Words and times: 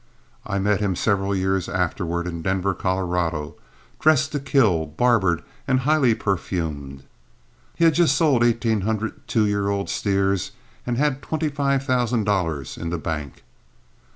I 0.47 0.57
met 0.57 0.79
him 0.79 0.95
several 0.95 1.35
years 1.35 1.69
afterward 1.69 2.25
in 2.25 2.41
Denver, 2.41 2.73
Colorado, 2.73 3.53
dressed 3.99 4.31
to 4.31 4.39
kill, 4.39 4.87
barbered, 4.87 5.43
and 5.67 5.81
highly 5.81 6.15
perfumed. 6.15 7.03
He 7.75 7.83
had 7.85 7.93
just 7.93 8.17
sold 8.17 8.43
eighteen 8.43 8.81
hundred 8.81 9.27
two 9.27 9.45
year 9.45 9.69
old 9.69 9.91
steers 9.91 10.53
and 10.87 10.97
had 10.97 11.21
twenty 11.21 11.49
five 11.49 11.83
thousand 11.83 12.23
dollars 12.23 12.79
in 12.79 12.89
the 12.89 12.97
bank. 12.97 13.43